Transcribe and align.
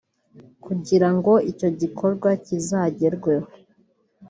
kugira 0.65 1.09
ngo 1.15 1.33
icyo 1.51 1.69
gikorwa 1.79 2.29
kizagerweho 2.45 3.47